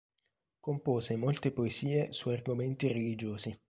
[0.61, 3.55] Compose molte poesie su argomenti religiosi.